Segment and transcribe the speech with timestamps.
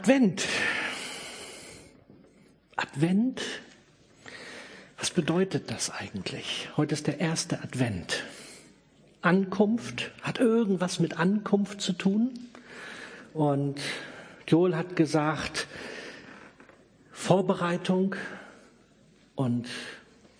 [0.00, 0.48] Advent.
[2.74, 3.42] Advent,
[4.96, 6.70] was bedeutet das eigentlich?
[6.78, 8.24] Heute ist der erste Advent.
[9.20, 12.30] Ankunft hat irgendwas mit Ankunft zu tun.
[13.34, 13.78] Und
[14.48, 15.66] Joel hat gesagt,
[17.12, 18.16] Vorbereitung
[19.34, 19.68] und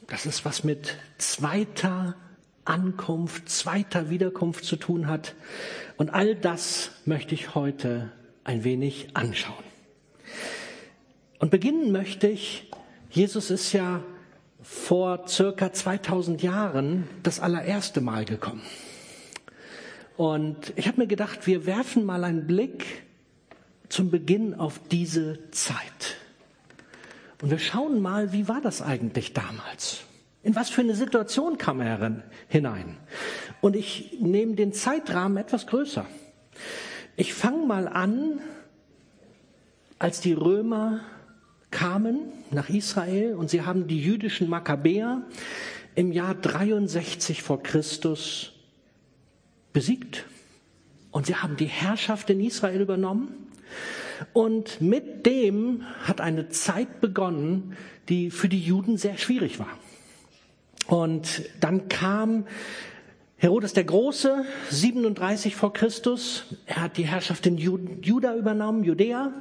[0.07, 2.17] das ist was mit zweiter
[2.65, 5.35] Ankunft, zweiter Wiederkunft zu tun hat.
[5.99, 8.11] Und all das möchte ich heute
[8.51, 9.65] ein wenig anschauen.
[11.39, 12.69] Und beginnen möchte ich,
[13.11, 14.03] Jesus ist ja
[14.61, 18.63] vor circa 2000 Jahren das allererste Mal gekommen.
[20.17, 22.85] Und ich habe mir gedacht, wir werfen mal einen Blick
[23.89, 26.17] zum Beginn auf diese Zeit.
[27.41, 30.01] Und wir schauen mal, wie war das eigentlich damals?
[30.43, 32.97] In was für eine Situation kam er hinein?
[33.61, 36.05] Und ich nehme den Zeitrahmen etwas größer.
[37.21, 38.41] Ich fange mal an,
[39.99, 41.01] als die Römer
[41.71, 45.21] kamen nach Israel und sie haben die jüdischen Makkabäer
[45.95, 48.53] im Jahr 63 vor Christus
[49.75, 50.25] besiegt.
[51.11, 53.29] Und sie haben die Herrschaft in Israel übernommen.
[54.33, 57.77] Und mit dem hat eine Zeit begonnen,
[58.09, 59.77] die für die Juden sehr schwierig war.
[60.87, 62.47] Und dann kam
[63.41, 66.45] Herodes der Große, 37 vor Christus.
[66.67, 69.33] Er hat die Herrschaft in Juda übernommen, Judäa.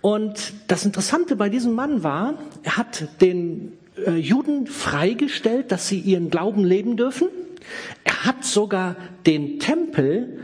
[0.00, 3.74] Und das Interessante bei diesem Mann war, er hat den
[4.06, 7.28] äh, Juden freigestellt, dass sie ihren Glauben leben dürfen.
[8.04, 10.40] Er hat sogar den Tempel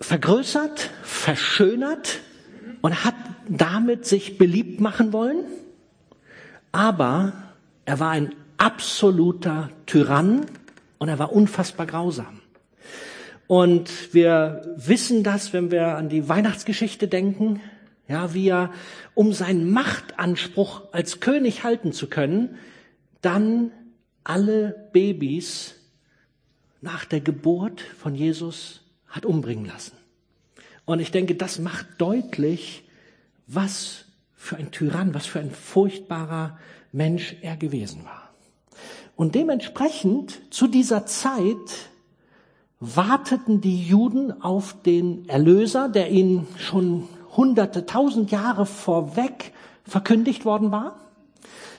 [0.00, 2.20] vergrößert, verschönert
[2.82, 3.16] und hat
[3.48, 5.44] damit sich beliebt machen wollen.
[6.70, 7.32] Aber
[7.84, 10.46] er war ein absoluter Tyrann
[10.98, 12.40] und er war unfassbar grausam.
[13.46, 17.60] Und wir wissen das, wenn wir an die Weihnachtsgeschichte denken,
[18.06, 18.72] ja, wie er,
[19.14, 22.56] um seinen Machtanspruch als König halten zu können,
[23.20, 23.70] dann
[24.24, 25.76] alle Babys
[26.80, 29.96] nach der Geburt von Jesus hat umbringen lassen.
[30.84, 32.84] Und ich denke, das macht deutlich,
[33.46, 36.58] was für ein Tyrann, was für ein furchtbarer
[36.92, 38.27] Mensch er gewesen war.
[39.18, 41.90] Und dementsprechend zu dieser Zeit
[42.78, 49.52] warteten die Juden auf den Erlöser, der ihnen schon hunderte, tausend Jahre vorweg
[49.82, 51.00] verkündigt worden war.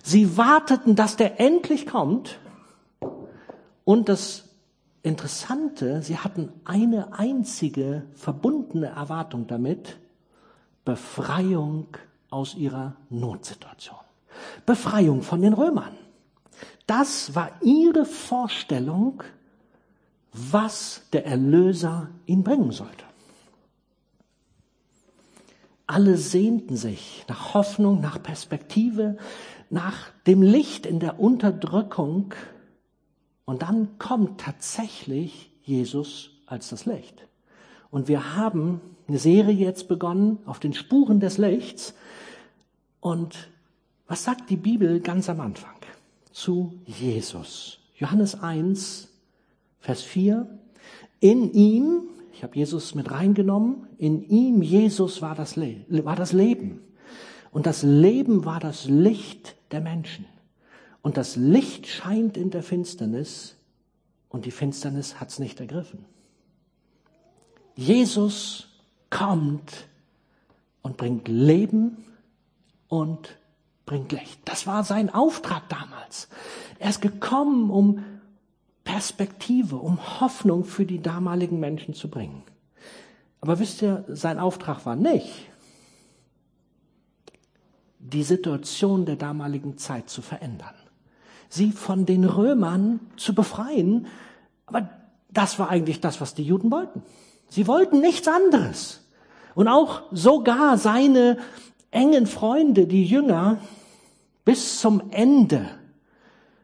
[0.03, 2.39] Sie warteten, dass der endlich kommt.
[3.85, 4.49] Und das
[5.01, 9.97] Interessante, sie hatten eine einzige verbundene Erwartung damit,
[10.83, 11.87] Befreiung
[12.29, 13.95] aus ihrer Notsituation.
[14.65, 15.98] Befreiung von den Römern.
[16.89, 19.21] Das war ihre Vorstellung,
[20.31, 23.05] was der Erlöser ihnen bringen sollte.
[25.85, 29.17] Alle sehnten sich nach Hoffnung, nach Perspektive,
[29.69, 32.33] nach dem Licht in der Unterdrückung.
[33.45, 37.27] Und dann kommt tatsächlich Jesus als das Licht.
[37.91, 41.93] Und wir haben eine Serie jetzt begonnen auf den Spuren des Lichts.
[42.99, 43.51] Und
[44.07, 45.79] was sagt die Bibel ganz am Anfang?
[46.31, 47.79] Zu Jesus.
[47.95, 49.09] Johannes 1,
[49.79, 50.47] Vers 4.
[51.19, 52.03] In ihm,
[52.33, 56.81] ich habe Jesus mit reingenommen, in ihm, Jesus, war das, Le war das Leben.
[57.51, 60.25] Und das Leben war das Licht der Menschen.
[61.01, 63.55] Und das Licht scheint in der Finsternis
[64.29, 66.05] und die Finsternis hat's nicht ergriffen.
[67.75, 68.67] Jesus
[69.09, 69.87] kommt
[70.81, 72.05] und bringt Leben
[72.87, 73.37] und
[73.89, 74.39] bringt Licht.
[74.45, 76.27] Das war sein Auftrag damals.
[76.77, 78.05] Er ist gekommen, um
[78.83, 82.43] Perspektive, um Hoffnung für die damaligen Menschen zu bringen.
[83.41, 85.33] Aber wisst ihr, sein Auftrag war nicht,
[87.97, 90.75] die Situation der damaligen Zeit zu verändern,
[91.49, 94.05] sie von den Römern zu befreien.
[94.67, 94.87] Aber
[95.31, 97.01] das war eigentlich das, was die Juden wollten.
[97.47, 99.03] Sie wollten nichts anderes.
[99.55, 101.39] Und auch sogar seine
[101.89, 103.57] engen Freunde, die Jünger,
[104.49, 105.69] bis zum Ende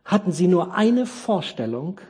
[0.04, 2.02] hatten sie nur eine Vorstellung,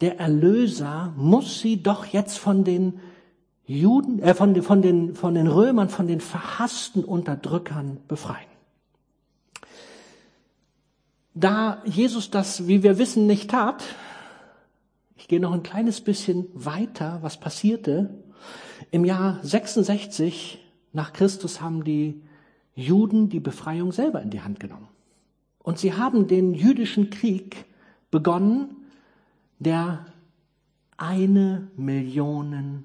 [0.00, 3.00] der Erlöser muss sie doch jetzt von den
[3.66, 8.46] Juden, äh, von, von, den, von den Römern, von den verhassten Unterdrückern befreien.
[11.34, 13.82] Da Jesus das, wie wir wissen, nicht tat,
[15.16, 18.22] ich gehe noch ein kleines bisschen weiter, was passierte.
[18.92, 22.22] Im Jahr 66 nach Christus haben die
[22.76, 24.88] Juden die Befreiung selber in die Hand genommen.
[25.58, 27.64] Und sie haben den jüdischen Krieg
[28.12, 28.76] begonnen,
[29.58, 30.06] der
[30.96, 32.84] eine Million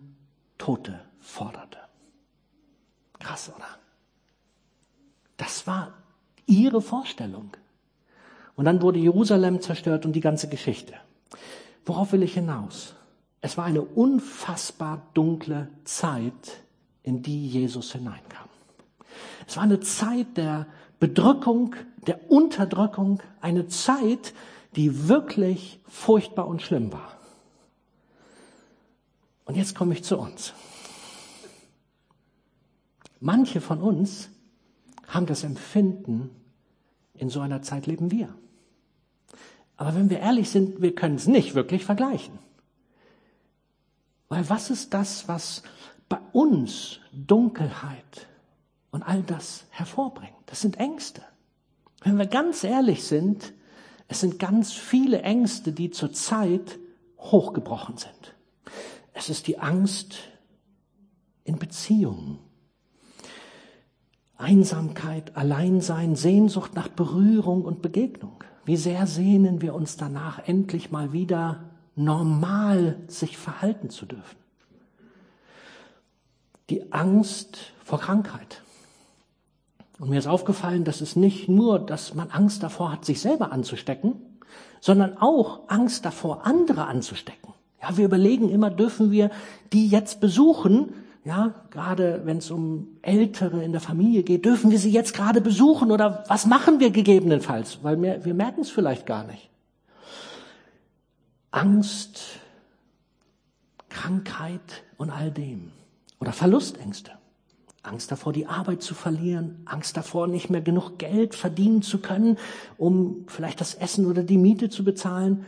[0.57, 1.77] Tote forderte.
[3.19, 3.67] krass, oder?
[5.37, 5.93] Das war
[6.45, 7.51] ihre Vorstellung.
[8.55, 10.93] Und dann wurde Jerusalem zerstört und die ganze Geschichte.
[11.85, 12.95] Worauf will ich hinaus?
[13.41, 16.63] Es war eine unfassbar dunkle Zeit,
[17.03, 18.50] in die Jesus hineinkam.
[19.47, 20.67] Es war eine Zeit der
[20.99, 21.75] Bedrückung,
[22.07, 24.33] der Unterdrückung, eine Zeit,
[24.75, 27.17] die wirklich furchtbar und schlimm war.
[29.45, 30.53] Und jetzt komme ich zu uns.
[33.19, 34.29] Manche von uns
[35.07, 36.29] haben das Empfinden,
[37.13, 38.33] in so einer Zeit leben wir.
[39.77, 42.39] Aber wenn wir ehrlich sind, wir können es nicht wirklich vergleichen.
[44.29, 45.63] Weil was ist das, was
[46.07, 48.27] bei uns Dunkelheit
[48.91, 50.35] und all das hervorbringt?
[50.45, 51.23] Das sind Ängste.
[52.03, 53.53] Wenn wir ganz ehrlich sind,
[54.07, 56.79] es sind ganz viele Ängste, die zurzeit
[57.17, 58.35] hochgebrochen sind.
[59.13, 60.19] Es ist die Angst
[61.43, 62.39] in Beziehungen.
[64.37, 68.43] Einsamkeit, Alleinsein, Sehnsucht nach Berührung und Begegnung.
[68.65, 74.37] Wie sehr sehnen wir uns danach, endlich mal wieder normal sich verhalten zu dürfen.
[76.69, 78.63] Die Angst vor Krankheit.
[80.01, 83.51] Und mir ist aufgefallen, dass es nicht nur, dass man Angst davor hat, sich selber
[83.51, 84.15] anzustecken,
[84.79, 87.53] sondern auch Angst davor, andere anzustecken.
[87.79, 89.29] Ja, wir überlegen immer, dürfen wir
[89.73, 90.95] die jetzt besuchen?
[91.23, 95.39] Ja, gerade wenn es um Ältere in der Familie geht, dürfen wir sie jetzt gerade
[95.39, 97.83] besuchen oder was machen wir gegebenenfalls?
[97.83, 99.51] Weil wir, wir merken es vielleicht gar nicht.
[101.51, 102.39] Angst,
[103.87, 105.71] Krankheit und all dem.
[106.19, 107.11] Oder Verlustängste.
[107.83, 112.37] Angst davor, die Arbeit zu verlieren, Angst davor, nicht mehr genug Geld verdienen zu können,
[112.77, 115.45] um vielleicht das Essen oder die Miete zu bezahlen,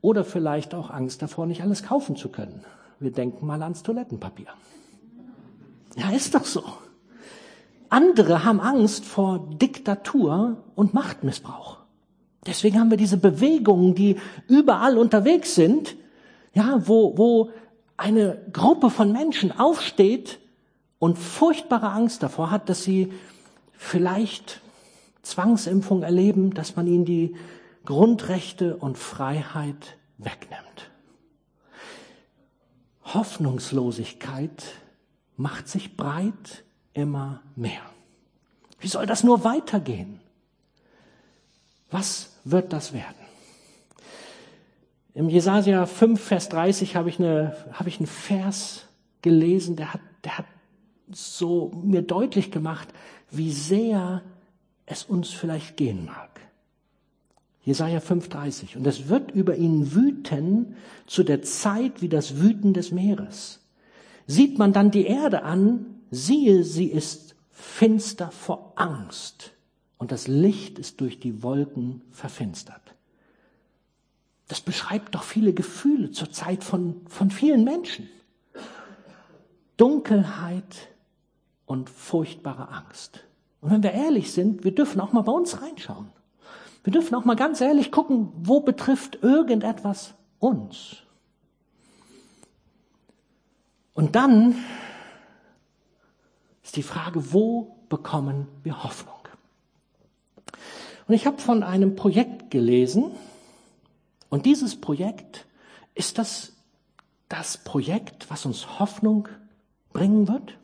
[0.00, 2.64] oder vielleicht auch Angst davor, nicht alles kaufen zu können.
[3.00, 4.46] Wir denken mal ans Toilettenpapier.
[5.96, 6.62] Ja, ist doch so.
[7.88, 11.78] Andere haben Angst vor Diktatur und Machtmissbrauch.
[12.46, 14.16] Deswegen haben wir diese Bewegungen, die
[14.48, 15.96] überall unterwegs sind,
[16.54, 17.50] ja, wo, wo
[17.96, 20.38] eine Gruppe von Menschen aufsteht
[20.98, 23.12] und furchtbare Angst davor hat, dass sie
[23.72, 24.60] vielleicht
[25.22, 27.36] Zwangsimpfung erleben, dass man ihnen die
[27.84, 30.90] Grundrechte und Freiheit wegnimmt.
[33.04, 34.64] Hoffnungslosigkeit
[35.36, 37.82] macht sich breit immer mehr.
[38.78, 40.20] Wie soll das nur weitergehen?
[41.90, 43.14] Was wird das werden?
[45.14, 48.86] Im Jesaja 5, Vers 30 habe ich, eine, habe ich einen Vers
[49.22, 50.46] gelesen, der hat, der hat
[51.10, 52.88] so mir deutlich gemacht,
[53.30, 54.22] wie sehr
[54.86, 56.40] es uns vielleicht gehen mag.
[57.64, 58.76] Jesaja 5,30.
[58.76, 60.76] Und es wird über ihn wüten
[61.06, 63.60] zu der Zeit wie das Wüten des Meeres.
[64.28, 69.52] Sieht man dann die Erde an, siehe, sie ist finster vor Angst
[69.98, 72.94] und das Licht ist durch die Wolken verfinstert.
[74.48, 78.08] Das beschreibt doch viele Gefühle zur Zeit von, von vielen Menschen.
[79.76, 80.88] Dunkelheit
[81.66, 83.24] und furchtbare Angst.
[83.60, 86.08] Und wenn wir ehrlich sind, wir dürfen auch mal bei uns reinschauen.
[86.84, 90.98] Wir dürfen auch mal ganz ehrlich gucken, wo betrifft irgendetwas uns.
[93.92, 94.54] Und dann
[96.62, 99.14] ist die Frage, wo bekommen wir Hoffnung?
[101.08, 103.12] Und ich habe von einem Projekt gelesen,
[104.28, 105.46] und dieses Projekt
[105.94, 106.52] ist das,
[107.28, 109.28] das Projekt, was uns Hoffnung
[109.92, 110.58] bringen wird.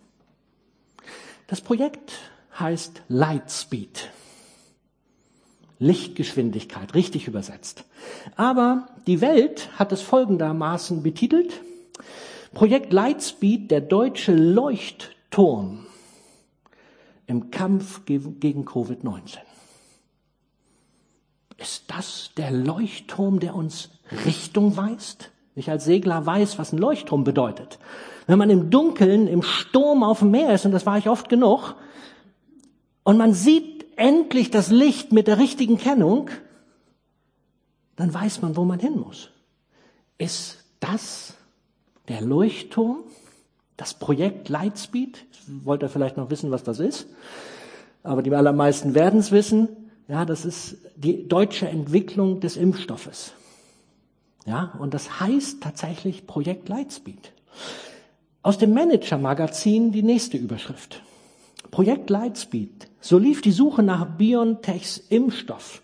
[1.52, 2.12] Das Projekt
[2.58, 4.08] heißt Lightspeed.
[5.78, 7.84] Lichtgeschwindigkeit, richtig übersetzt.
[8.36, 11.60] Aber die Welt hat es folgendermaßen betitelt.
[12.54, 15.84] Projekt Lightspeed, der deutsche Leuchtturm
[17.26, 19.36] im Kampf gegen Covid-19.
[21.58, 23.90] Ist das der Leuchtturm, der uns
[24.24, 25.30] Richtung weist?
[25.54, 27.78] Ich als Segler weiß, was ein Leuchtturm bedeutet.
[28.26, 31.28] Wenn man im Dunkeln, im Sturm auf dem Meer ist, und das war ich oft
[31.28, 31.74] genug,
[33.04, 36.30] und man sieht endlich das Licht mit der richtigen Kennung,
[37.96, 39.30] dann weiß man, wo man hin muss.
[40.18, 41.34] Ist das
[42.08, 43.00] der Leuchtturm,
[43.76, 45.24] das Projekt Lightspeed?
[45.64, 47.06] Wollt ihr vielleicht noch wissen, was das ist?
[48.02, 49.68] Aber die allermeisten werden es wissen.
[50.08, 53.32] Ja, das ist die deutsche Entwicklung des Impfstoffes.
[54.46, 57.32] Ja, und das heißt tatsächlich Projekt Lightspeed.
[58.42, 61.02] Aus dem Manager-Magazin die nächste Überschrift.
[61.70, 62.88] Projekt Lightspeed.
[63.00, 65.82] So lief die Suche nach BioNTechs Impfstoff.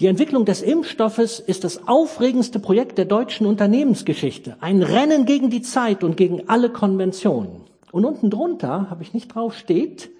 [0.00, 4.56] Die Entwicklung des Impfstoffes ist das aufregendste Projekt der deutschen Unternehmensgeschichte.
[4.60, 7.62] Ein Rennen gegen die Zeit und gegen alle Konventionen.
[7.92, 10.10] Und unten drunter, habe ich nicht drauf, steht,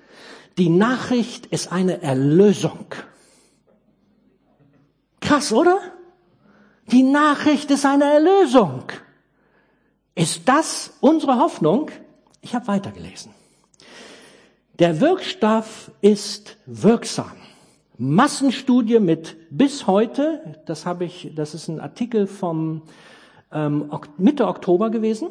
[0.59, 2.87] die Nachricht ist eine Erlösung.
[5.21, 5.79] Krass, oder?
[6.93, 8.85] Die Nachricht ist eine Erlösung.
[10.17, 11.93] Ist das unsere Hoffnung?
[12.41, 13.33] Ich habe weitergelesen.
[14.79, 17.33] Der Wirkstoff ist wirksam.
[17.99, 22.81] Massenstudie mit bis heute, das habe ich, das ist ein Artikel vom
[23.53, 25.29] ähm, Mitte Oktober gewesen.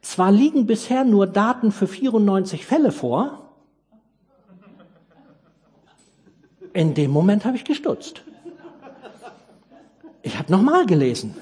[0.01, 3.37] Zwar liegen bisher nur Daten für 94 Fälle vor,
[6.73, 8.23] in dem Moment habe ich gestutzt.
[10.23, 11.35] Ich habe nochmal gelesen.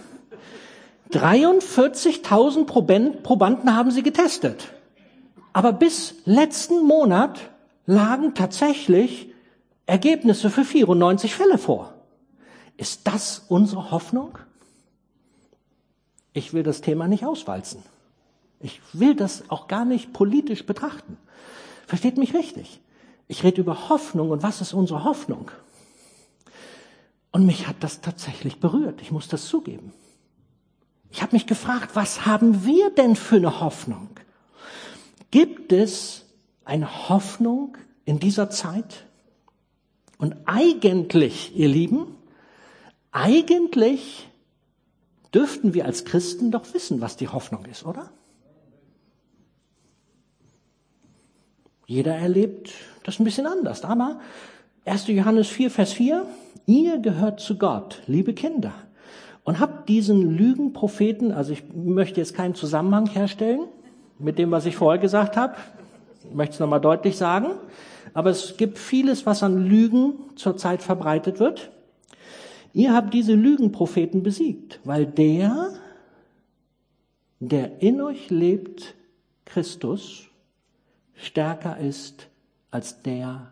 [1.12, 2.66] 43.000
[3.22, 4.74] Probanden haben sie getestet.
[5.54, 7.40] Aber bis letzten Monat
[7.86, 9.34] lagen tatsächlich
[9.86, 11.94] Ergebnisse für 94 Fälle vor.
[12.78, 14.38] Ist das unsere Hoffnung?
[16.34, 17.84] Ich will das Thema nicht auswalzen.
[18.60, 21.18] Ich will das auch gar nicht politisch betrachten.
[21.88, 22.82] Versteht mich richtig.
[23.28, 25.52] Ich rede über Hoffnung und was ist unsere Hoffnung?
[27.32, 29.02] Und mich hat das tatsächlich berührt.
[29.02, 29.94] Ich muss das zugeben.
[31.12, 34.10] Ich habe mich gefragt, was haben wir denn für eine Hoffnung?
[35.32, 36.26] Gibt es
[36.66, 39.06] eine Hoffnung in dieser Zeit?
[40.18, 42.16] Und eigentlich, ihr Lieben,
[43.12, 44.30] eigentlich
[45.34, 48.12] dürften wir als Christen doch wissen, was die Hoffnung ist, oder?
[51.90, 53.84] Jeder erlebt das ein bisschen anders.
[53.84, 54.20] Aber
[54.86, 55.08] 1.
[55.08, 56.24] Johannes 4, Vers 4,
[56.68, 58.74] ihr gehört zu Gott, liebe Kinder.
[59.44, 63.62] Und habt diesen Lügenpropheten, also ich möchte jetzt keinen Zusammenhang herstellen
[64.20, 65.56] mit dem, was ich vorher gesagt habe,
[66.30, 67.54] ich möchte es nochmal deutlich sagen,
[68.14, 71.72] aber es gibt vieles, was an Lügen zurzeit verbreitet wird.
[72.72, 75.70] Ihr habt diese Lügenpropheten besiegt, weil der,
[77.40, 78.94] der in euch lebt,
[79.46, 80.29] Christus,
[81.20, 82.28] stärker ist
[82.72, 83.52] als der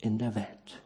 [0.00, 0.82] in der Welt.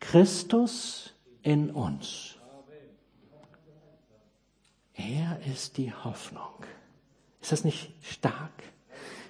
[0.00, 2.36] Christus in uns.
[4.94, 6.64] Er ist die Hoffnung.
[7.40, 8.50] Ist das nicht stark?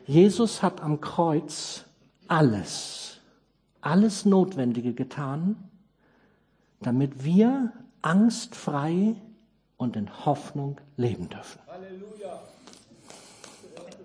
[0.06, 1.84] Jesus hat am Kreuz
[2.28, 3.20] alles,
[3.80, 5.56] alles Notwendige getan,
[6.80, 9.16] damit wir angstfrei
[9.76, 11.60] und in Hoffnung leben dürfen.
[11.78, 12.40] Halleluja.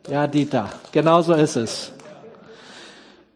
[0.07, 1.91] Ja, Dieter, genau so ist es.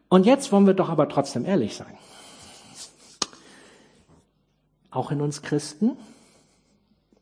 [0.09, 1.97] Und jetzt wollen wir doch aber trotzdem ehrlich sein.
[4.91, 5.97] Auch in uns Christen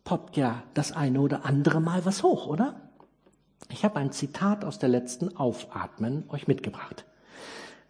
[0.04, 2.76] poppt ja das eine oder andere Mal was hoch, oder?
[3.70, 7.06] Ich habe ein Zitat aus der letzten Aufatmen euch mitgebracht.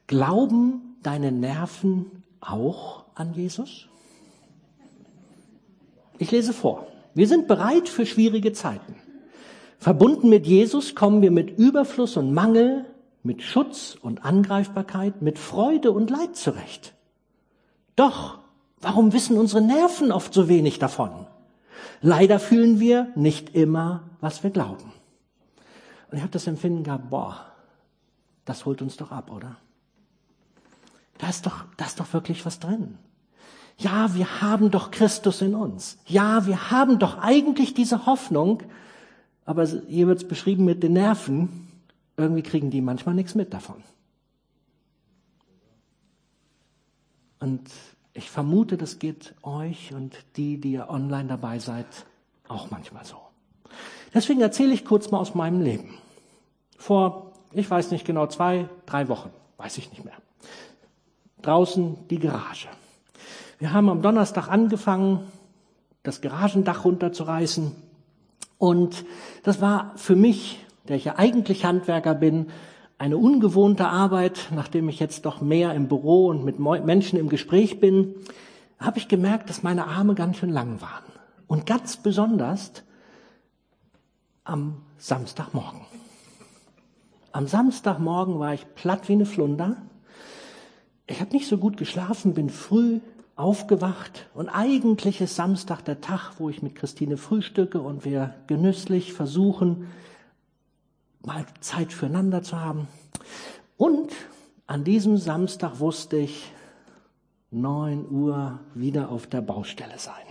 [0.08, 3.88] Glauben deine Nerven auch an Jesus?
[6.20, 6.88] Ich lese vor.
[7.15, 8.96] Wir sind bereit für schwierige Zeiten.
[9.86, 12.86] Verbunden mit Jesus kommen wir mit Überfluss und Mangel,
[13.22, 16.96] mit Schutz und Angreifbarkeit, mit Freude und Leid zurecht.
[17.96, 18.39] Doch,
[18.82, 21.27] warum wissen unsere Nerven oft so wenig davon?
[22.01, 24.92] Leider fühlen wir nicht immer, was wir glauben.
[26.10, 27.46] Und ich habe das Empfinden gehabt, boah,
[28.44, 29.58] das holt uns doch ab, oder?
[31.20, 32.98] Da ist doch, da ist doch wirklich was drin.
[33.77, 36.00] Ja, wir haben doch Christus in uns.
[36.08, 38.63] Ja, wir haben doch eigentlich diese Hoffnung,
[39.45, 41.67] aber hier wird es beschrieben mit den Nerven.
[42.17, 43.83] Irgendwie kriegen die manchmal nichts mit davon.
[47.39, 47.69] Und
[48.13, 51.85] ich vermute, das geht euch und die, die ihr online dabei seid,
[52.47, 53.17] auch manchmal so.
[54.13, 55.93] Deswegen erzähle ich kurz mal aus meinem Leben.
[56.77, 60.15] Vor, ich weiß nicht genau, zwei, drei Wochen, weiß ich nicht mehr.
[61.41, 62.69] Draußen die Garage.
[63.59, 65.27] Wir haben am Donnerstag angefangen,
[66.03, 67.75] das Garagendach runterzureißen.
[68.57, 69.05] Und
[69.43, 72.47] das war für mich, der ich ja eigentlich Handwerker bin,
[72.97, 77.79] eine ungewohnte Arbeit, nachdem ich jetzt doch mehr im Büro und mit Menschen im Gespräch
[77.79, 78.15] bin,
[78.79, 81.03] habe ich gemerkt, dass meine Arme ganz schön lang waren.
[81.47, 82.71] Und ganz besonders
[84.43, 85.81] am Samstagmorgen.
[87.31, 89.77] Am Samstagmorgen war ich platt wie eine Flunder.
[91.05, 93.01] Ich habe nicht so gut geschlafen, bin früh
[93.36, 99.13] aufgewacht und eigentlich ist Samstag der Tag, wo ich mit Christine frühstücke und wir genüsslich
[99.13, 99.88] versuchen,
[101.22, 102.88] mal Zeit füreinander zu haben.
[103.77, 104.13] Und
[104.68, 106.51] an diesem Samstag wusste ich,
[107.51, 110.25] neun Uhr wieder auf der Baustelle sein.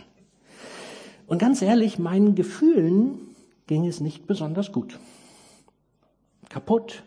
[1.26, 3.18] Und ganz ehrlich, meinen Gefühlen
[3.66, 4.98] ging es nicht besonders gut.
[6.50, 7.02] kaputt.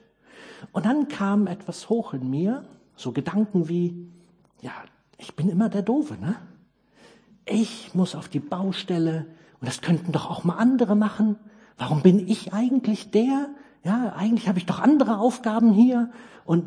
[0.74, 4.10] Und dann kam etwas hoch in mir, so Gedanken wie,
[4.62, 4.74] ja,
[5.18, 6.36] ich bin immer der Doofe, ne?
[7.46, 9.26] Ich muss auf die Baustelle
[9.60, 11.38] und das könnten doch auch mal andere machen.
[11.78, 13.50] Warum bin ich eigentlich der?
[13.84, 16.12] Ja, eigentlich habe ich doch andere Aufgaben hier
[16.46, 16.66] und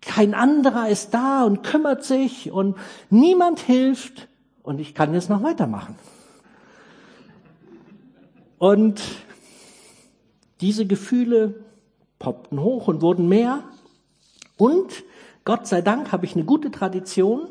[0.00, 2.76] kein anderer ist da und kümmert sich und
[3.10, 4.28] niemand hilft
[4.62, 5.96] und ich kann jetzt noch weitermachen.
[8.58, 9.02] Und
[10.60, 11.64] diese Gefühle
[12.18, 13.64] poppten hoch und wurden mehr.
[14.56, 15.04] Und
[15.44, 17.48] Gott sei Dank habe ich eine gute Tradition.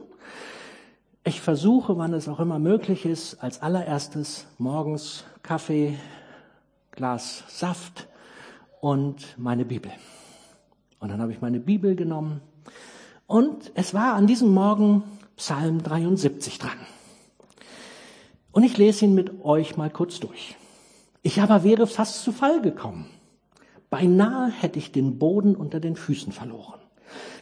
[1.28, 5.98] Ich versuche, wann es auch immer möglich ist, als allererstes morgens Kaffee,
[6.92, 8.08] Glas Saft
[8.80, 9.92] und meine Bibel.
[11.00, 12.42] Und dann habe ich meine Bibel genommen
[13.26, 15.02] und es war an diesem Morgen
[15.36, 16.78] Psalm 73 dran.
[18.52, 20.56] Und ich lese ihn mit euch mal kurz durch.
[21.24, 23.10] Ich aber wäre fast zu Fall gekommen.
[23.90, 26.85] Beinahe hätte ich den Boden unter den Füßen verloren.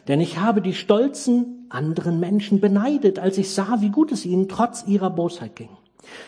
[0.08, 4.48] Denn ich habe die stolzen anderen Menschen beneidet, als ich sah, wie gut es ihnen
[4.48, 5.70] trotz ihrer Bosheit ging.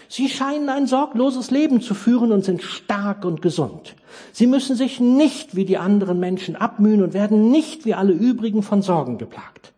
[0.09, 3.95] Sie scheinen ein sorgloses Leben zu führen und sind stark und gesund.
[4.33, 8.63] Sie müssen sich nicht wie die anderen Menschen abmühen und werden nicht wie alle übrigen
[8.63, 9.73] von Sorgen geplagt.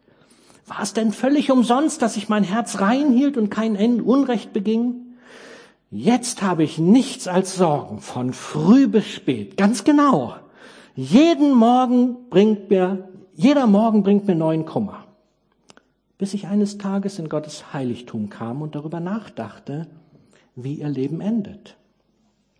[0.66, 5.16] War es denn völlig umsonst, dass ich mein Herz reinhielt und kein Unrecht beging?
[5.90, 9.56] Jetzt habe ich nichts als Sorgen von früh bis spät.
[9.56, 10.36] Ganz genau.
[10.94, 15.04] Jeden Morgen bringt mir, jeder Morgen bringt mir neuen Kummer.
[16.18, 19.86] Bis ich eines Tages in Gottes Heiligtum kam und darüber nachdachte,
[20.56, 21.76] wie ihr Leben endet.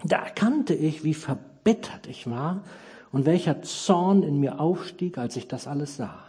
[0.04, 2.62] Da erkannte ich, wie verbittert ich war
[3.10, 6.22] und welcher Zorn in mir aufstieg, als ich das alles sah.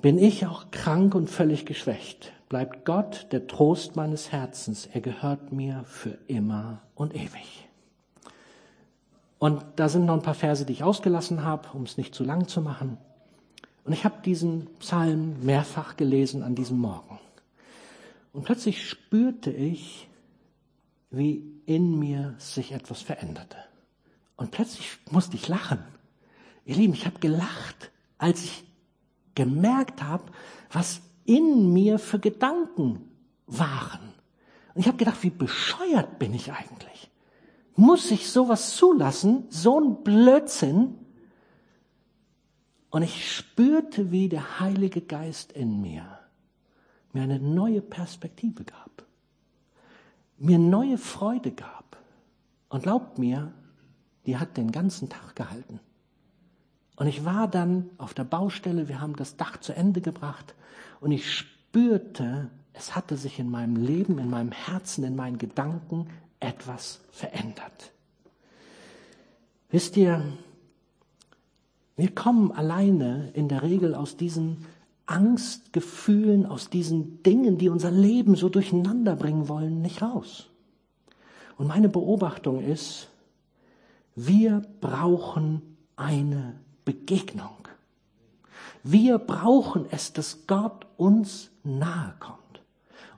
[0.00, 4.86] Bin ich auch krank und völlig geschwächt bleibt Gott der Trost meines Herzens.
[4.86, 7.65] Er gehört mir für immer und ewig.
[9.38, 12.24] Und da sind noch ein paar Verse, die ich ausgelassen habe, um es nicht zu
[12.24, 12.98] lang zu machen.
[13.84, 17.20] Und ich habe diesen Psalm mehrfach gelesen an diesem Morgen.
[18.32, 20.08] Und plötzlich spürte ich,
[21.10, 23.56] wie in mir sich etwas veränderte.
[24.36, 25.78] Und plötzlich musste ich lachen.
[26.64, 28.64] Ihr Lieben, ich habe gelacht, als ich
[29.34, 30.24] gemerkt habe,
[30.70, 33.08] was in mir für Gedanken
[33.46, 34.00] waren.
[34.74, 37.10] Und ich habe gedacht, wie bescheuert bin ich eigentlich?
[37.76, 39.44] Muss ich sowas zulassen?
[39.50, 40.94] So ein Blödsinn?
[42.90, 46.18] Und ich spürte, wie der Heilige Geist in mir
[47.16, 49.04] mir eine neue Perspektive gab,
[50.38, 51.96] mir neue Freude gab.
[52.68, 53.52] Und glaubt mir,
[54.26, 55.80] die hat den ganzen Tag gehalten.
[56.96, 60.54] Und ich war dann auf der Baustelle, wir haben das Dach zu Ende gebracht
[61.00, 66.08] und ich spürte, es hatte sich in meinem Leben, in meinem Herzen, in meinen Gedanken
[66.40, 67.92] etwas verändert.
[69.70, 70.22] Wisst ihr,
[71.96, 74.66] wir kommen alleine in der Regel aus diesen
[75.06, 80.48] Angstgefühlen, aus diesen Dingen, die unser Leben so durcheinander bringen wollen, nicht raus.
[81.56, 83.08] Und meine Beobachtung ist,
[84.14, 87.68] wir brauchen eine Begegnung.
[88.82, 92.40] Wir brauchen es, dass Gott uns nahe kommt.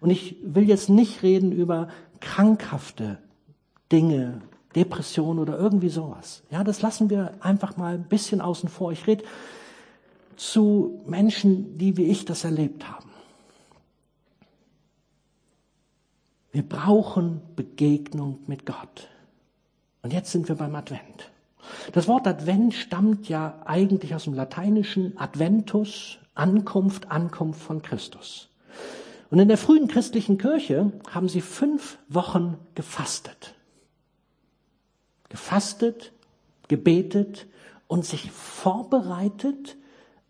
[0.00, 1.88] Und ich will jetzt nicht reden über
[2.20, 3.18] krankhafte
[3.90, 4.42] Dinge,
[4.74, 6.42] Depression oder irgendwie sowas.
[6.50, 8.92] Ja, das lassen wir einfach mal ein bisschen außen vor.
[8.92, 9.24] Ich rede
[10.36, 13.10] zu Menschen, die wie ich das erlebt haben.
[16.52, 19.08] Wir brauchen Begegnung mit Gott.
[20.02, 21.30] Und jetzt sind wir beim Advent.
[21.92, 28.48] Das Wort Advent stammt ja eigentlich aus dem lateinischen Adventus, Ankunft, Ankunft von Christus.
[29.30, 33.54] Und in der frühen christlichen Kirche haben sie fünf Wochen gefastet.
[35.28, 36.12] Gefastet,
[36.68, 37.46] gebetet
[37.86, 39.76] und sich vorbereitet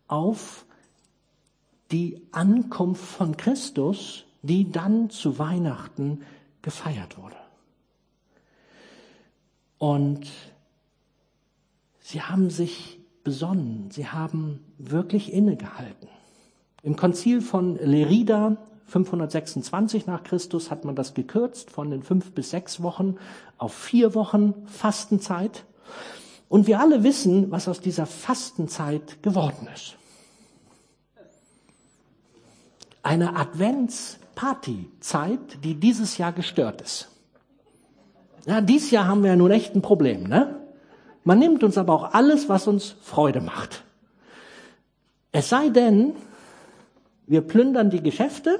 [0.07, 0.65] auf
[1.91, 6.23] die Ankunft von Christus, die dann zu Weihnachten
[6.61, 7.35] gefeiert wurde.
[9.77, 10.27] Und
[12.09, 16.09] Sie haben sich besonnen, sie haben wirklich innegehalten.
[16.81, 18.57] Im Konzil von Lerida
[18.89, 23.15] 526 nach Christus hat man das gekürzt von den fünf bis sechs Wochen
[23.57, 25.63] auf vier Wochen Fastenzeit.
[26.49, 29.95] Und wir alle wissen, was aus dieser Fastenzeit geworden ist.
[33.03, 37.09] Eine Adventspartyzeit, die dieses Jahr gestört ist.
[38.45, 40.55] Ja, dieses Jahr haben wir ja nun echt ein Problem, ne?
[41.23, 43.83] Man nimmt uns aber auch alles, was uns Freude macht.
[45.31, 46.15] Es sei denn,
[47.27, 48.59] wir plündern die Geschäfte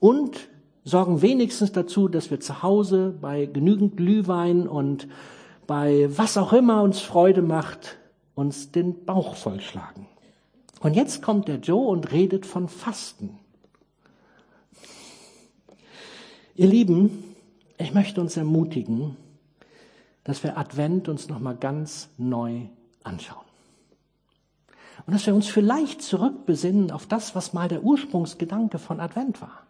[0.00, 0.48] und
[0.84, 5.08] sorgen wenigstens dazu, dass wir zu Hause bei genügend Glühwein und
[5.66, 7.98] bei was auch immer uns Freude macht,
[8.34, 10.06] uns den Bauch vollschlagen.
[10.80, 13.38] Und jetzt kommt der Joe und redet von Fasten.
[16.54, 17.24] Ihr Lieben,
[17.76, 19.16] ich möchte uns ermutigen,
[20.24, 22.62] dass wir Advent uns nochmal ganz neu
[23.02, 23.44] anschauen.
[25.06, 29.66] Und dass wir uns vielleicht zurückbesinnen auf das, was mal der Ursprungsgedanke von Advent war.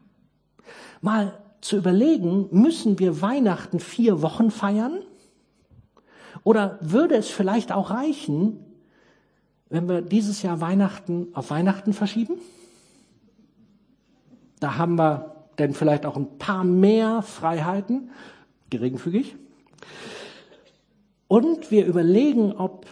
[1.01, 5.01] Mal zu überlegen, müssen wir Weihnachten vier Wochen feiern?
[6.45, 8.65] Oder würde es vielleicht auch reichen,
[9.69, 12.35] wenn wir dieses Jahr Weihnachten auf Weihnachten verschieben?
[14.61, 18.11] Da haben wir denn vielleicht auch ein paar mehr Freiheiten,
[18.71, 19.37] geringfügig.
[21.27, 22.87] Und wir überlegen, ob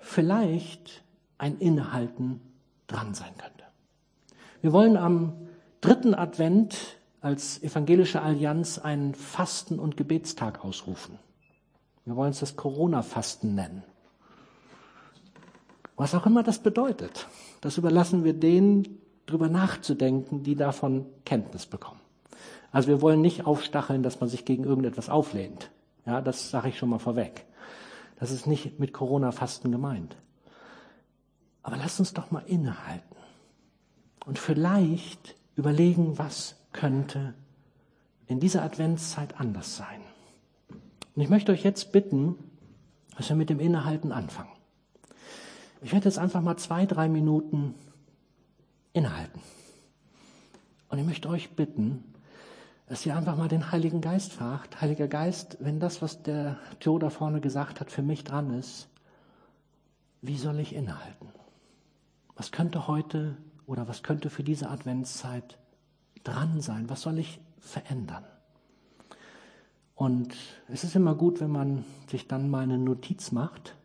[0.00, 1.02] vielleicht
[1.38, 2.40] ein Innehalten
[2.86, 3.64] dran sein könnte.
[4.60, 5.48] Wir wollen am
[5.80, 6.76] dritten Advent
[7.22, 11.18] als evangelische Allianz einen Fasten- und Gebetstag ausrufen.
[12.04, 13.84] Wir wollen es das Corona-Fasten nennen.
[15.96, 17.28] Was auch immer das bedeutet,
[17.60, 22.00] das überlassen wir denen, drüber nachzudenken, die davon Kenntnis bekommen.
[22.72, 25.70] Also wir wollen nicht aufstacheln, dass man sich gegen irgendetwas auflehnt.
[26.04, 27.44] Ja, das sage ich schon mal vorweg.
[28.18, 30.16] Das ist nicht mit Corona-Fasten gemeint.
[31.62, 33.16] Aber lasst uns doch mal innehalten
[34.26, 37.34] und vielleicht überlegen, was könnte
[38.26, 40.00] in dieser Adventszeit anders sein.
[41.14, 42.36] Und ich möchte euch jetzt bitten,
[43.16, 44.52] dass wir mit dem Innehalten anfangen.
[45.82, 47.74] Ich werde jetzt einfach mal zwei, drei Minuten
[48.92, 49.40] innehalten.
[50.88, 52.04] Und ich möchte euch bitten,
[52.86, 54.80] dass ihr einfach mal den Heiligen Geist fragt.
[54.80, 58.88] Heiliger Geist, wenn das, was der Joe da vorne gesagt hat, für mich dran ist,
[60.20, 61.28] wie soll ich innehalten?
[62.36, 65.58] Was könnte heute oder was könnte für diese Adventszeit
[66.24, 66.88] dran sein?
[66.88, 68.24] Was soll ich verändern?
[69.94, 70.34] Und
[70.68, 73.76] es ist immer gut, wenn man sich dann mal eine Notiz macht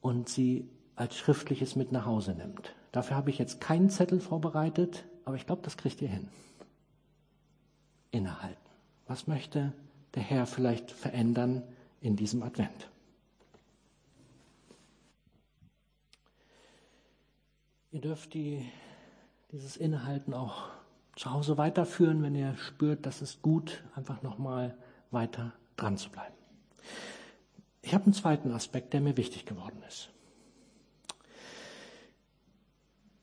[0.00, 2.74] und sie als schriftliches mit nach Hause nimmt.
[2.92, 6.28] Dafür habe ich jetzt keinen Zettel vorbereitet, aber ich glaube, das kriegt ihr hin.
[8.10, 8.58] Innehalten.
[9.06, 9.72] Was möchte
[10.14, 11.62] der Herr vielleicht verändern
[12.00, 12.90] in diesem Advent?
[17.90, 18.68] Ihr dürft die,
[19.52, 20.70] dieses Innehalten auch
[21.16, 24.76] zu Hause weiterführen, wenn ihr spürt, dass es gut, einfach nochmal
[25.10, 26.34] weiter dran zu bleiben.
[27.82, 30.10] Ich habe einen zweiten Aspekt, der mir wichtig geworden ist.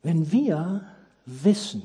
[0.04, 0.86] Wenn wir
[1.26, 1.84] wissen,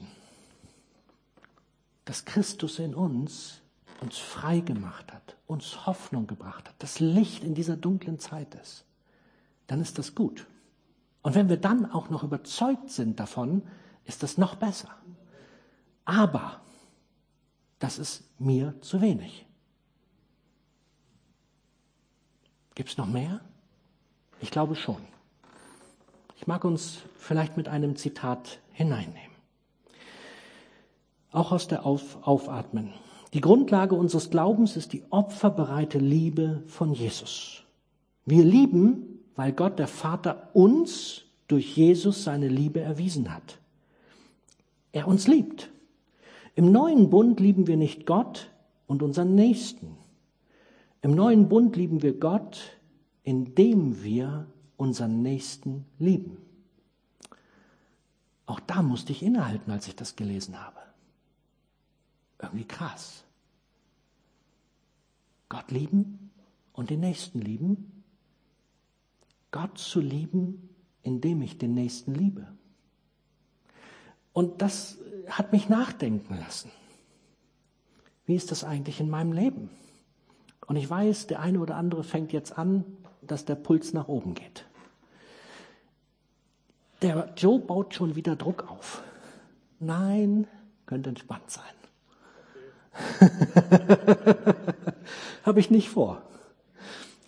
[2.05, 3.61] dass Christus in uns
[4.01, 8.85] uns frei gemacht hat, uns Hoffnung gebracht hat, das Licht in dieser dunklen Zeit ist,
[9.66, 10.47] dann ist das gut.
[11.23, 13.62] Und wenn wir dann auch noch überzeugt sind davon,
[14.05, 14.90] ist das noch besser.
[16.07, 16.61] Aber
[17.79, 19.45] das ist mir zu wenig.
[22.75, 23.40] Gibt es noch mehr?
[24.40, 24.99] Ich glaube schon.
[26.37, 29.35] Ich mag uns vielleicht mit einem Zitat hineinnehmen.
[31.33, 32.92] Auch aus der Auf Aufatmen.
[33.35, 37.64] Die Grundlage unseres Glaubens ist die opferbereite Liebe von Jesus.
[38.25, 43.59] Wir lieben, weil Gott der Vater uns durch Jesus seine Liebe erwiesen hat.
[44.92, 45.71] Er uns liebt.
[46.57, 48.51] Im neuen Bund lieben wir nicht Gott
[48.87, 49.95] und unseren Nächsten.
[51.03, 52.79] Im neuen Bund lieben wir Gott,
[53.23, 54.47] indem wir
[54.79, 56.38] unseren Nächsten lieben.
[58.47, 60.79] Auch da musste ich innehalten, als ich das gelesen habe.
[62.40, 63.25] Irgendwie krass.
[65.51, 66.31] Gott lieben
[66.73, 68.03] und den Nächsten lieben.
[69.51, 70.71] Gott zu lieben,
[71.03, 72.49] indem ich den Nächsten liebe.
[74.37, 74.99] Und das
[75.31, 76.70] hat mich nachdenken lassen.
[78.27, 79.70] Wie ist das eigentlich in meinem Leben?
[80.66, 82.85] Und ich weiß, der eine oder andere fängt jetzt an,
[83.22, 84.66] dass der Puls nach oben geht.
[87.01, 89.03] Der Joe baut schon wieder Druck auf.
[89.81, 90.46] Nein,
[90.85, 91.64] könnte entspannt sein.
[95.44, 96.20] Habe ich nicht vor.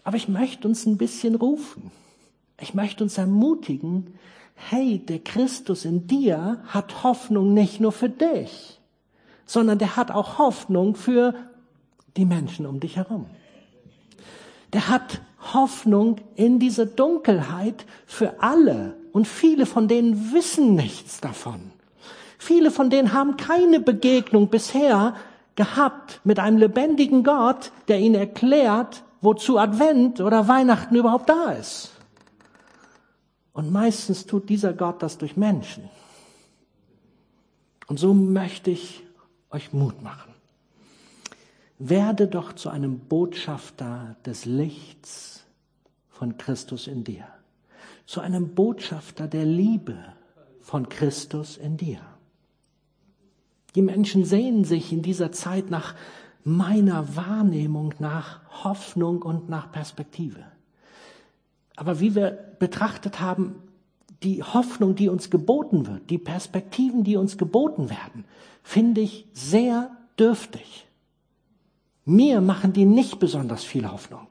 [0.05, 1.91] Aber ich möchte uns ein bisschen rufen.
[2.61, 4.19] Ich möchte uns ermutigen,
[4.59, 8.81] hey, der Christus in dir hat Hoffnung nicht nur für dich,
[9.47, 11.35] sondern der hat auch Hoffnung für
[12.17, 13.27] die Menschen um dich herum.
[14.73, 15.21] Der hat
[15.55, 18.97] Hoffnung in dieser Dunkelheit für alle.
[19.13, 21.73] Und viele von denen wissen nichts davon.
[22.39, 25.15] Viele von denen haben keine Begegnung bisher
[25.57, 31.93] gehabt mit einem lebendigen Gott, der ihnen erklärt, wozu Advent oder Weihnachten überhaupt da ist.
[33.59, 35.91] Und meistens tut dieser Gott das durch Menschen.
[37.89, 39.03] Und so möchte ich
[39.51, 40.33] euch Mut machen.
[41.81, 45.43] werde doch zu einem Botschafter des Lichts
[46.09, 47.27] von Christus in dir,
[48.07, 49.97] zu einem Botschafter der Liebe
[50.61, 51.99] von Christus in dir.
[53.75, 55.97] Die Menschen sehnen sich in dieser Zeit nach
[56.45, 60.45] meiner Wahrnehmung, nach Hoffnung und nach Perspektive.
[61.79, 63.63] Aber wie wir betrachtet haben,
[64.25, 68.25] die Hoffnung, die uns geboten wird, die Perspektiven, die uns geboten werden,
[68.65, 70.89] finde ich sehr dürftig.
[72.05, 74.27] Mir machen die nicht besonders viel Hoffnung,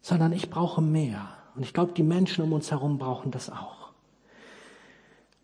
[0.00, 1.26] sondern ich brauche mehr.
[1.56, 3.90] Und ich glaube, die Menschen um uns herum brauchen das auch.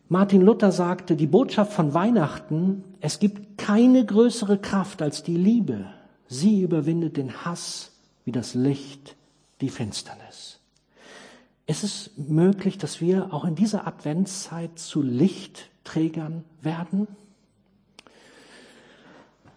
[0.09, 5.87] Martin Luther sagte, die Botschaft von Weihnachten, es gibt keine größere Kraft als die Liebe.
[6.29, 7.91] Sie überwindet den Hass
[8.25, 9.17] wie das Licht
[9.63, 10.52] die Finsternis.
[11.67, 17.07] Ist es möglich, dass wir auch in dieser Adventszeit zu Lichtträgern werden?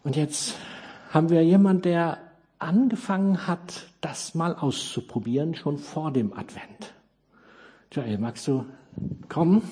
[0.04, 0.56] Und jetzt
[1.12, 2.20] haben wir jemand, der
[2.60, 6.94] angefangen hat, das mal auszuprobieren, schon vor dem Advent.
[7.92, 8.66] Joel, magst du
[9.30, 9.64] kommen?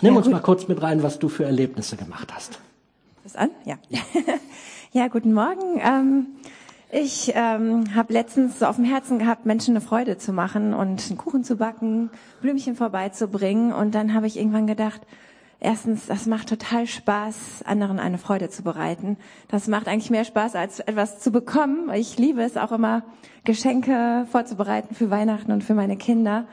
[0.00, 0.32] Nimm ja, uns gut.
[0.32, 2.60] mal kurz mit rein, was du für Erlebnisse gemacht hast.
[3.24, 3.50] Das an?
[3.64, 3.76] Ja.
[4.92, 5.80] ja, guten Morgen.
[5.80, 6.26] Ähm,
[6.90, 11.06] ich ähm, habe letztens so auf dem Herzen gehabt, Menschen eine Freude zu machen und
[11.08, 13.72] einen Kuchen zu backen, Blümchen vorbeizubringen.
[13.72, 15.02] Und dann habe ich irgendwann gedacht,
[15.60, 19.18] erstens, das macht total Spaß, anderen eine Freude zu bereiten.
[19.48, 21.90] Das macht eigentlich mehr Spaß, als etwas zu bekommen.
[21.92, 23.02] Ich liebe es auch immer,
[23.44, 26.46] Geschenke vorzubereiten für Weihnachten und für meine Kinder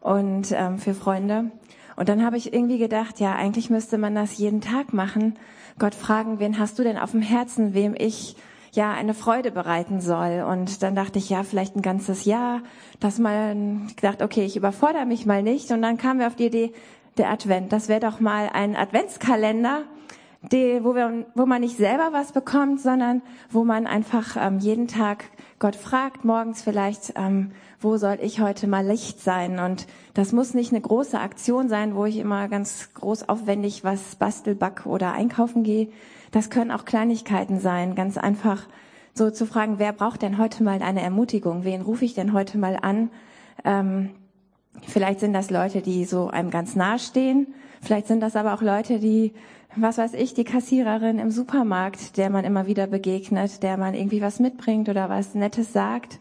[0.00, 1.50] und ähm, für Freunde.
[1.96, 5.34] Und dann habe ich irgendwie gedacht, ja, eigentlich müsste man das jeden Tag machen.
[5.78, 8.36] Gott fragen, wen hast du denn auf dem Herzen, wem ich
[8.74, 10.44] ja eine Freude bereiten soll.
[10.48, 12.62] Und dann dachte ich, ja, vielleicht ein ganzes Jahr,
[13.00, 15.70] dass man gedacht, okay, ich überfordere mich mal nicht.
[15.70, 16.72] Und dann kamen wir auf die Idee,
[17.16, 19.82] der Advent, das wäre doch mal ein Adventskalender,
[20.52, 24.88] die, wo, wir, wo man nicht selber was bekommt, sondern wo man einfach ähm, jeden
[24.88, 25.24] Tag
[25.58, 29.58] Gott fragt, morgens vielleicht, ähm, wo soll ich heute mal Licht sein?
[29.58, 34.16] Und das muss nicht eine große Aktion sein, wo ich immer ganz groß aufwendig was
[34.16, 35.88] bastel, back oder einkaufen gehe,
[36.34, 38.66] das können auch Kleinigkeiten sein, ganz einfach
[39.14, 41.62] so zu fragen, wer braucht denn heute mal eine Ermutigung?
[41.62, 43.10] Wen rufe ich denn heute mal an?
[43.64, 44.10] Ähm,
[44.84, 47.54] vielleicht sind das Leute, die so einem ganz nahe stehen.
[47.80, 49.32] Vielleicht sind das aber auch Leute, die,
[49.76, 54.20] was weiß ich, die Kassiererin im Supermarkt, der man immer wieder begegnet, der man irgendwie
[54.20, 56.18] was mitbringt oder was Nettes sagt.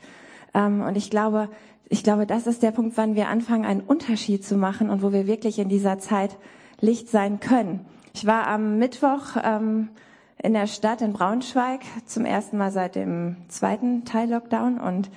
[0.54, 1.49] Ähm, und ich glaube,
[1.89, 5.12] ich glaube, das ist der Punkt, wann wir anfangen, einen Unterschied zu machen und wo
[5.12, 6.38] wir wirklich in dieser Zeit
[6.82, 7.88] Licht sein können.
[8.15, 9.89] Ich war am Mittwoch ähm,
[10.38, 15.10] in der Stadt in Braunschweig zum ersten Mal seit dem zweiten Teil Lockdown und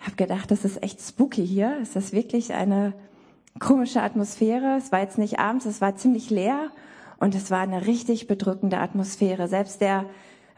[0.00, 1.78] habe gedacht, das ist echt spooky hier.
[1.80, 2.92] Es ist wirklich eine
[3.58, 4.76] komische Atmosphäre.
[4.76, 6.70] Es war jetzt nicht abends, es war ziemlich leer
[7.18, 9.48] und es war eine richtig bedrückende Atmosphäre.
[9.48, 10.04] Selbst der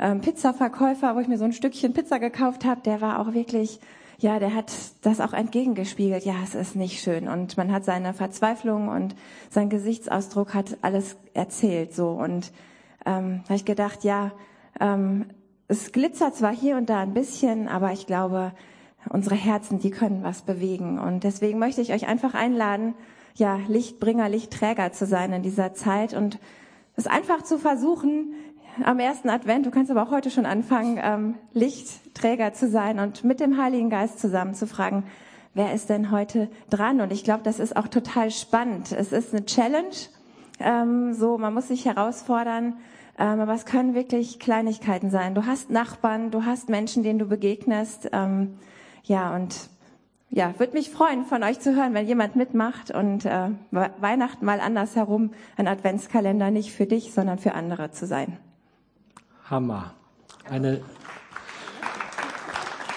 [0.00, 3.78] ähm, Pizzaverkäufer, wo ich mir so ein Stückchen Pizza gekauft habe, der war auch wirklich
[4.24, 6.24] ja, der hat das auch entgegengespiegelt.
[6.24, 7.28] Ja, es ist nicht schön.
[7.28, 9.14] Und man hat seine Verzweiflung und
[9.50, 11.94] sein Gesichtsausdruck hat alles erzählt.
[11.94, 12.50] So und
[13.04, 14.32] ähm, habe ich gedacht, ja,
[14.80, 15.26] ähm,
[15.68, 18.52] es glitzert zwar hier und da ein bisschen, aber ich glaube,
[19.10, 20.98] unsere Herzen, die können was bewegen.
[20.98, 22.94] Und deswegen möchte ich euch einfach einladen,
[23.34, 26.38] ja, Lichtbringer, Lichtträger zu sein in dieser Zeit und
[26.96, 28.32] es einfach zu versuchen,
[28.82, 33.24] am ersten Advent, du kannst aber auch heute schon anfangen, ähm, Lichtträger zu sein und
[33.24, 35.04] mit dem Heiligen Geist zusammen zu fragen,
[35.54, 37.00] wer ist denn heute dran?
[37.00, 38.92] Und ich glaube, das ist auch total spannend.
[38.92, 39.94] Es ist eine Challenge,
[40.58, 42.74] ähm, so man muss sich herausfordern,
[43.18, 45.34] ähm, aber es können wirklich Kleinigkeiten sein.
[45.34, 48.58] Du hast Nachbarn, du hast Menschen, denen du begegnest, ähm,
[49.04, 49.70] ja und
[50.30, 54.58] ja, würde mich freuen, von euch zu hören, wenn jemand mitmacht und äh, Weihnachten mal
[54.58, 58.38] andersherum, ein Adventskalender nicht für dich, sondern für andere zu sein.
[59.54, 59.94] Hammer.
[60.50, 60.80] Eine,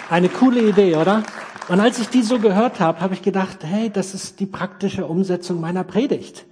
[0.09, 1.21] eine coole Idee, oder?
[1.69, 5.05] Und als ich die so gehört habe, habe ich gedacht, hey, das ist die praktische
[5.05, 6.47] Umsetzung meiner Predigt.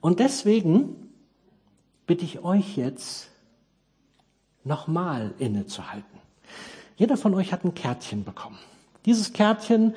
[0.00, 0.96] Und deswegen
[2.04, 3.30] bitte ich euch jetzt,
[4.64, 6.18] nochmal innezuhalten.
[6.96, 8.58] Jeder von euch hat ein Kärtchen bekommen.
[9.06, 9.94] Dieses Kärtchen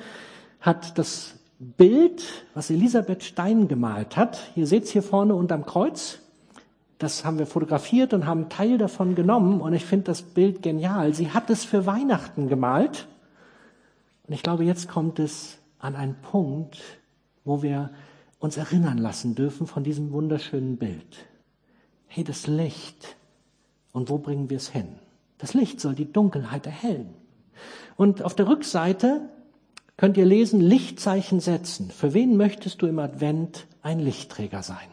[0.60, 2.22] hat das Bild,
[2.54, 4.38] was Elisabeth Stein gemalt hat.
[4.54, 6.20] Ihr seht es hier vorne unterm Kreuz.
[6.98, 11.14] Das haben wir fotografiert und haben Teil davon genommen und ich finde das Bild genial.
[11.14, 13.06] Sie hat es für Weihnachten gemalt
[14.26, 16.80] und ich glaube, jetzt kommt es an einen Punkt,
[17.44, 17.90] wo wir
[18.40, 21.26] uns erinnern lassen dürfen von diesem wunderschönen Bild.
[22.06, 23.16] Hey, das Licht.
[23.92, 24.98] Und wo bringen wir es hin?
[25.38, 27.14] Das Licht soll die Dunkelheit erhellen.
[27.96, 29.28] Und auf der Rückseite
[29.96, 31.90] könnt ihr lesen, Lichtzeichen setzen.
[31.90, 34.88] Für wen möchtest du im Advent ein Lichtträger sein?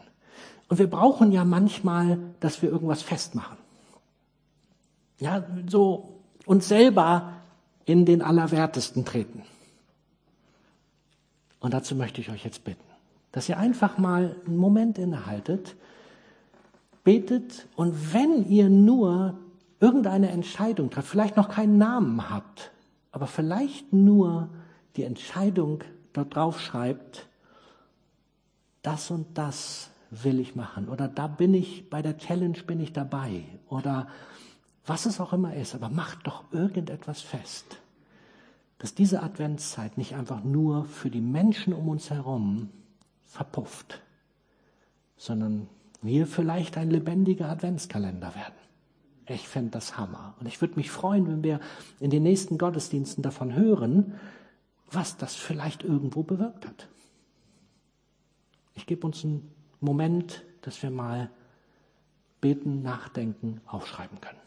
[0.68, 3.56] Und wir brauchen ja manchmal, dass wir irgendwas festmachen.
[5.18, 7.32] ja, so uns selber
[7.84, 9.42] in den Allerwertesten treten.
[11.60, 12.84] Und dazu möchte ich euch jetzt bitten,
[13.32, 15.76] dass ihr einfach mal einen Moment innehaltet,
[17.02, 19.38] betet und wenn ihr nur
[19.80, 22.72] irgendeine Entscheidung trefft, vielleicht noch keinen Namen habt,
[23.12, 24.48] aber vielleicht nur
[24.96, 27.26] die Entscheidung dort drauf schreibt,
[28.82, 29.90] das und das
[30.22, 34.08] will ich machen oder da bin ich, bei der Challenge bin ich dabei oder
[34.86, 37.80] was es auch immer ist, aber macht doch irgendetwas fest,
[38.78, 42.70] dass diese Adventszeit nicht einfach nur für die Menschen um uns herum
[43.24, 44.00] verpufft,
[45.16, 45.68] sondern
[46.02, 48.54] wir vielleicht ein lebendiger Adventskalender werden.
[49.28, 50.34] Ich fände das Hammer.
[50.38, 51.60] Und ich würde mich freuen, wenn wir
[51.98, 54.14] in den nächsten Gottesdiensten davon hören,
[54.90, 56.88] was das vielleicht irgendwo bewirkt hat.
[58.74, 59.50] Ich gebe uns einen
[59.86, 61.30] Moment, dass wir mal
[62.40, 64.40] beten, nachdenken, aufschreiben können.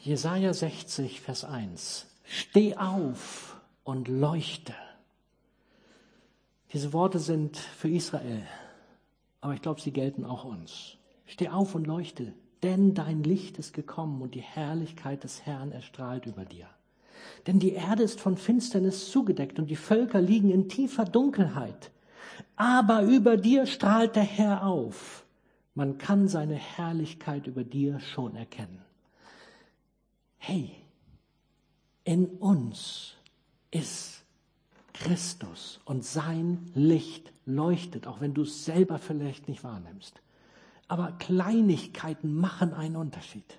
[0.00, 2.06] Jesaja 60, Vers 1.
[2.24, 4.74] Steh auf und leuchte.
[6.72, 8.44] Diese Worte sind für Israel,
[9.40, 10.96] aber ich glaube, sie gelten auch uns.
[11.26, 16.26] Steh auf und leuchte, denn dein Licht ist gekommen und die Herrlichkeit des Herrn erstrahlt
[16.26, 16.68] über dir.
[17.48, 21.90] Denn die Erde ist von Finsternis zugedeckt und die Völker liegen in tiefer Dunkelheit.
[22.56, 25.24] Aber über dir strahlt der Herr auf.
[25.74, 28.82] Man kann seine Herrlichkeit über dir schon erkennen.
[30.36, 30.72] Hey,
[32.04, 33.14] in uns
[33.70, 34.24] ist
[34.92, 40.20] Christus und sein Licht leuchtet, auch wenn du es selber vielleicht nicht wahrnimmst.
[40.86, 43.58] Aber Kleinigkeiten machen einen Unterschied.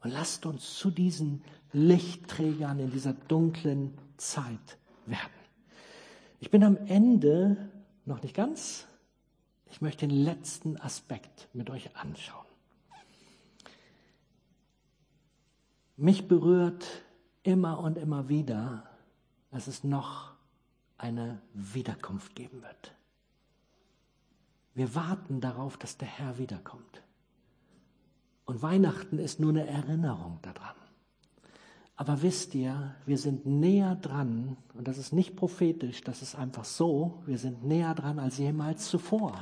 [0.00, 5.32] Und lasst uns zu diesen Lichtträgern in dieser dunklen Zeit werden.
[6.40, 7.70] Ich bin am Ende
[8.04, 8.86] noch nicht ganz.
[9.66, 12.46] Ich möchte den letzten Aspekt mit euch anschauen.
[15.96, 16.86] Mich berührt
[17.42, 18.88] immer und immer wieder,
[19.50, 20.32] dass es noch
[20.96, 22.94] eine Wiederkunft geben wird.
[24.74, 27.02] Wir warten darauf, dass der Herr wiederkommt.
[28.48, 30.74] Und Weihnachten ist nur eine Erinnerung daran.
[31.96, 36.64] Aber wisst ihr, wir sind näher dran, und das ist nicht prophetisch, das ist einfach
[36.64, 39.38] so, wir sind näher dran als jemals zuvor.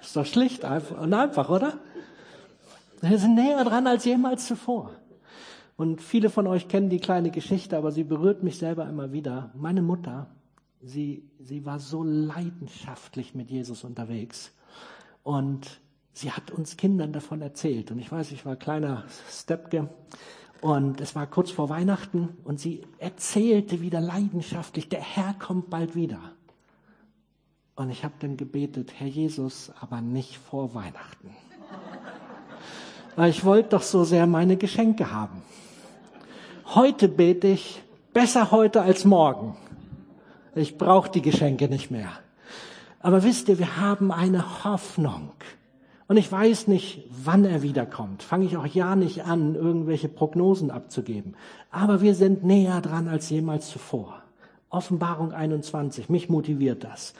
[0.00, 1.80] Ist doch schlicht und einfach, oder?
[3.02, 4.92] Wir sind näher dran als jemals zuvor.
[5.76, 9.50] Und viele von euch kennen die kleine Geschichte, aber sie berührt mich selber immer wieder.
[9.54, 10.28] Meine Mutter,
[10.80, 14.54] sie, sie war so leidenschaftlich mit Jesus unterwegs.
[15.22, 15.82] Und
[16.20, 17.90] sie hat uns Kindern davon erzählt.
[17.90, 19.88] Und ich weiß, ich war kleiner Stepke.
[20.60, 25.94] Und es war kurz vor Weihnachten und sie erzählte wieder leidenschaftlich, der Herr kommt bald
[25.94, 26.20] wieder.
[27.76, 31.34] Und ich habe dann gebetet, Herr Jesus, aber nicht vor Weihnachten.
[33.16, 35.42] Weil ich wollte doch so sehr meine Geschenke haben.
[36.74, 39.56] Heute bete ich besser heute als morgen.
[40.54, 42.12] Ich brauche die Geschenke nicht mehr.
[43.00, 45.32] Aber wisst ihr, wir haben eine Hoffnung.
[46.10, 48.24] Und ich weiß nicht, wann er wiederkommt.
[48.24, 51.36] Fange ich auch ja nicht an, irgendwelche Prognosen abzugeben.
[51.70, 54.20] Aber wir sind näher dran als jemals zuvor.
[54.70, 57.14] Offenbarung 21, mich motiviert das.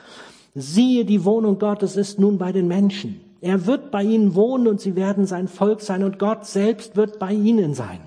[0.55, 3.21] Siehe, die Wohnung Gottes ist nun bei den Menschen.
[3.39, 7.17] Er wird bei ihnen wohnen und sie werden sein Volk sein und Gott selbst wird
[7.17, 8.01] bei ihnen sein.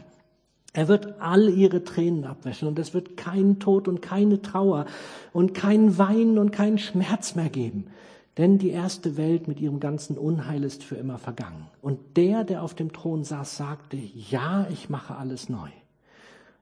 [0.74, 4.84] Er wird all ihre Tränen abwäschen und es wird keinen Tod und keine Trauer
[5.32, 7.86] und kein Weinen und keinen Schmerz mehr geben.
[8.36, 11.68] Denn die erste Welt mit ihrem ganzen Unheil ist für immer vergangen.
[11.80, 15.68] Und der, der auf dem Thron saß, sagte, ja, ich mache alles neu.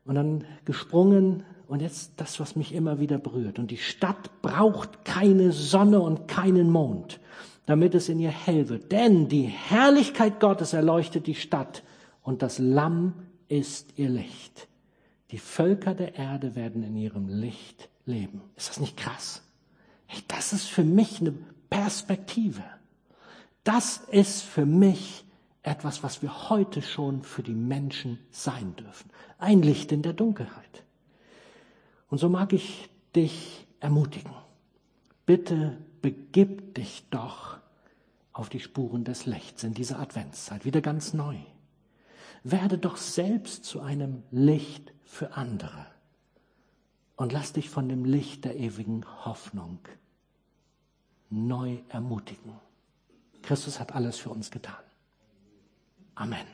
[0.04, 3.58] Und dann gesprungen und jetzt das, was mich immer wieder berührt.
[3.58, 7.20] Und die Stadt braucht keine Sonne und keinen Mond,
[7.64, 8.92] damit es in ihr hell wird.
[8.92, 11.82] Denn die Herrlichkeit Gottes erleuchtet die Stadt
[12.22, 13.14] und das Lamm
[13.48, 14.68] ist ihr Licht.
[15.30, 18.42] Die Völker der Erde werden in ihrem Licht leben.
[18.56, 19.42] Ist das nicht krass?
[20.06, 21.32] Hey, das ist für mich eine
[21.72, 22.62] Perspektive.
[23.64, 25.24] Das ist für mich
[25.62, 29.10] etwas, was wir heute schon für die Menschen sein dürfen.
[29.38, 30.84] Ein Licht in der Dunkelheit.
[32.08, 34.32] Und so mag ich dich ermutigen.
[35.24, 37.58] Bitte begib dich doch
[38.32, 41.36] auf die Spuren des Lichts in dieser Adventszeit, wieder ganz neu.
[42.42, 45.86] Werde doch selbst zu einem Licht für andere
[47.16, 49.78] und lass dich von dem Licht der ewigen Hoffnung
[51.32, 52.52] neu ermutigen.
[53.42, 54.84] Christus hat alles für uns getan.
[56.14, 56.46] Amen.